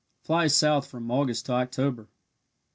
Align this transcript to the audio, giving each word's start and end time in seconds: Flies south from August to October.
Flies 0.23 0.55
south 0.55 0.87
from 0.87 1.11
August 1.11 1.45
to 1.45 1.51
October. 1.51 2.07